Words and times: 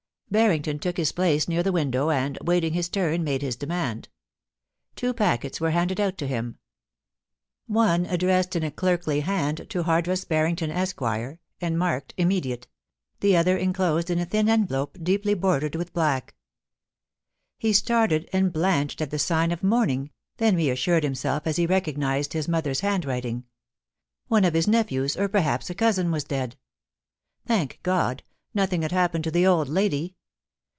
Barrington 0.31 0.79
took 0.79 0.95
his 0.95 1.11
place 1.11 1.49
near 1.49 1.61
the 1.61 1.73
window, 1.73 2.09
and, 2.09 2.37
waiting 2.41 2.71
his 2.71 2.87
turn, 2.87 3.21
made 3.21 3.41
his 3.41 3.57
demand. 3.57 4.07
Two 4.95 5.13
packets 5.13 5.59
were 5.59 5.71
handed 5.71 5.99
out 5.99 6.17
to 6.19 6.25
him. 6.25 6.57
One 7.67 8.05
addressed 8.05 8.55
in 8.55 8.63
a 8.63 8.71
clerkly 8.71 9.23
hand 9.23 9.65
to 9.69 9.83
*Hardress 9.83 10.23
Barrington, 10.23 10.71
Esq.,* 10.71 11.01
and 11.59 11.77
marked 11.77 12.13
* 12.15 12.17
immediate;' 12.17 12.69
the 13.19 13.35
other 13.35 13.57
in 13.57 13.73
closed 13.73 14.09
in 14.09 14.19
a 14.19 14.25
thin 14.25 14.47
envelope 14.47 14.97
deeply 15.03 15.33
bordered 15.33 15.75
with 15.75 15.91
black. 15.91 16.33
NEWS 17.61 17.81
BY 17.81 17.85
THE 17.85 17.91
MAIL. 17.91 18.07
333 18.29 18.29
He 18.29 18.29
started 18.29 18.29
and 18.31 18.53
blanched 18.53 19.01
at 19.01 19.11
the 19.11 19.19
sign 19.19 19.51
of 19.51 19.61
mourning, 19.61 20.11
then 20.37 20.55
reassured 20.55 21.03
himself 21.03 21.45
as 21.45 21.57
he 21.57 21.65
recognised 21.65 22.31
his 22.31 22.47
mother's 22.47 22.79
handwriting. 22.79 23.43
One 24.29 24.45
of 24.45 24.53
his 24.53 24.69
nephews, 24.69 25.17
or 25.17 25.27
perhaps 25.27 25.69
a 25.69 25.75
cousin, 25.75 26.09
was 26.09 26.23
dead 26.23 26.55
Thank 27.45 27.81
God, 27.83 28.23
nothing 28.53 28.83
had 28.83 28.93
happened 28.93 29.25
to 29.25 29.31
the 29.31 29.45
old 29.45 29.67
lady. 29.67 30.15